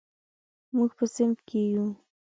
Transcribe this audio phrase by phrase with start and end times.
[0.75, 1.85] موږ په صنف کې یو.